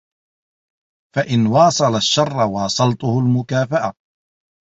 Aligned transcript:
فَإِنْ 1.15 1.47
وَاصَلَ 1.47 1.95
الشَّرَّ 1.95 2.37
وَاصَلْته 2.53 3.19
الْمُكَافَأَةُ 3.19 3.93